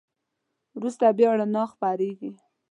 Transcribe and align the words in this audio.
وروسته 0.77 1.05
بیا 1.17 1.29
رڼا 1.39 1.63
خپرېږي. 1.73 2.31